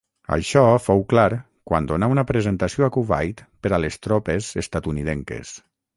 Això 0.35 0.61
fou 0.85 1.03
clar 1.11 1.25
quan 1.71 1.89
donà 1.91 2.09
una 2.15 2.25
presentació 2.31 2.85
a 2.87 2.91
Kuwait 2.97 3.45
per 3.67 3.73
a 3.75 3.81
les 3.85 4.03
tropes 4.07 4.49
estatunidenques. 4.63 5.55